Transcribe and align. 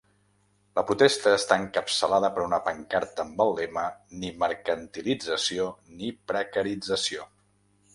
La 0.77 0.83
protesta 0.91 1.33
està 1.39 1.57
encapçalada 1.63 2.33
per 2.39 2.43
una 2.47 2.61
pancarta 2.69 3.27
amb 3.27 3.45
el 3.47 3.55
lema 3.63 3.87
“Ni 4.25 4.35
mercantilització 4.47 5.73
ni 6.01 6.15
precarització”. 6.33 7.35